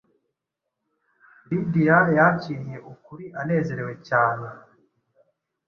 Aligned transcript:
Lidiya 1.49 1.97
yakiriye 2.17 2.77
ukuri 2.93 3.25
anezerewe 3.41 3.93
cyane. 4.07 4.47